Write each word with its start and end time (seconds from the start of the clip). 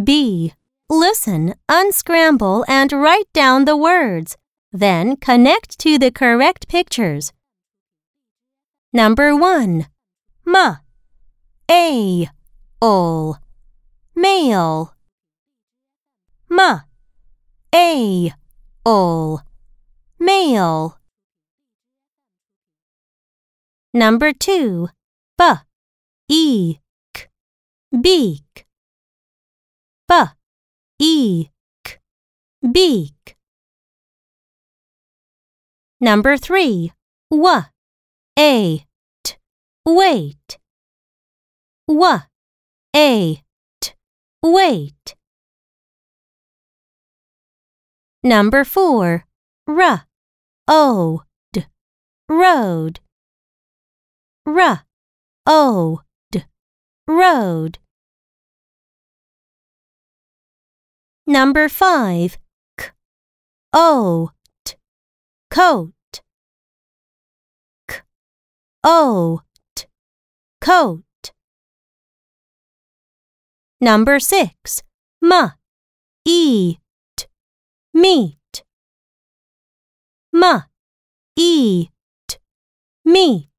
B. 0.00 0.54
Listen, 0.88 1.54
unscramble, 1.68 2.64
and 2.68 2.92
write 2.92 3.32
down 3.32 3.64
the 3.64 3.76
words. 3.76 4.36
Then 4.72 5.16
connect 5.16 5.78
to 5.80 5.98
the 5.98 6.10
correct 6.10 6.68
pictures. 6.68 7.32
Number 8.92 9.34
1. 9.36 9.86
M. 10.46 10.76
A. 11.70 12.30
Ol. 12.80 13.36
Mail. 14.14 14.94
M. 16.50 16.80
A. 17.74 18.34
Ol. 18.84 19.40
Mail. 20.18 20.98
Number 23.94 24.32
2. 24.32 24.88
B. 25.38 25.44
E. 26.28 26.78
K. 27.14 27.26
Beak. 28.00 28.66
B. 30.12 30.26
E. 30.98 31.48
K. 31.84 31.98
Beak. 32.70 33.36
Number 36.00 36.36
3. 36.36 36.92
W. 37.30 37.62
A. 38.38 38.86
T. 39.24 39.36
Wait. 39.86 40.58
W. 41.88 42.20
A. 42.94 43.42
T. 43.80 43.92
Wait. 44.42 45.16
Number 48.22 48.64
4. 48.64 49.24
R. 49.66 50.06
O. 50.68 51.22
D. 51.54 51.64
Road. 52.28 53.00
R. 54.46 54.84
O. 55.46 56.02
D. 56.30 56.44
Road. 57.08 57.78
Number 61.26 61.68
5. 61.68 62.36
K. 62.76 62.86
O. 63.72 64.30
T. 64.64 64.74
Coat. 65.50 65.92
K. 67.86 67.98
O. 68.82 69.42
T. 69.76 69.84
Coat. 70.60 71.32
Number 73.80 74.18
6. 74.18 74.82
M. 75.22 75.52
E. 76.24 76.76
T. 77.16 77.26
Meat. 77.94 78.64
M. 80.34 80.64
E. 81.36 81.88
T. 82.26 82.36
Meat. 83.04 83.51